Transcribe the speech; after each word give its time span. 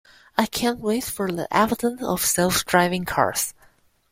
I 0.35 0.47
can't 0.47 0.79
wait 0.79 1.03
for 1.03 1.31
the 1.31 1.47
advent 1.53 2.01
of 2.01 2.25
self 2.25 2.65
driving 2.65 3.05
cars. 3.05 3.53